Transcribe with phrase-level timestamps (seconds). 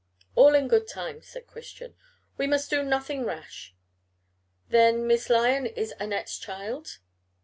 [0.33, 1.93] "All in good time," said Christian.
[2.35, 3.75] "We must do nothing rash.
[4.67, 6.97] Then Miss Lyon is Annette's child?"